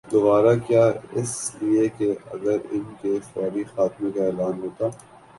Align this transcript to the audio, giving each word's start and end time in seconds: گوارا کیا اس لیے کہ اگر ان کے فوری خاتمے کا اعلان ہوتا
گوارا 0.05 0.53
کیا 0.67 0.85
اس 1.19 1.33
لیے 1.59 1.87
کہ 1.97 2.07
اگر 2.33 2.57
ان 2.71 2.83
کے 3.01 3.11
فوری 3.23 3.63
خاتمے 3.73 4.11
کا 4.11 4.23
اعلان 4.25 4.59
ہوتا 4.61 4.85